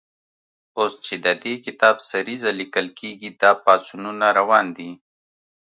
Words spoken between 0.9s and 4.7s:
چې د دې کتاب سریزه لیکل کېږي، دا پاڅونونه روان